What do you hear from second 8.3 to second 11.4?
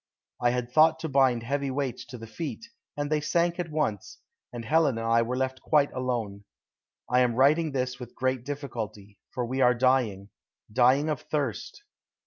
difficulty, for we are dying dying of